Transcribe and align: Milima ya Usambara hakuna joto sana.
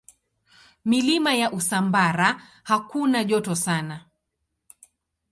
Milima 0.85 1.33
ya 1.33 1.51
Usambara 1.51 2.41
hakuna 2.63 3.23
joto 3.23 3.55
sana. 3.55 4.05